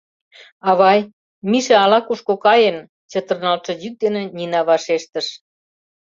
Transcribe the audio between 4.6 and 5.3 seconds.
вашештыш.